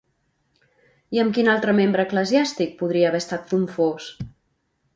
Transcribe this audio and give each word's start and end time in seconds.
I 1.17 1.21
amb 1.23 1.35
quin 1.35 1.49
altre 1.53 1.75
membre 1.81 2.05
eclesiàstic 2.09 2.73
podria 2.81 3.11
haver 3.13 3.23
estat 3.27 3.45
confós? 3.53 4.09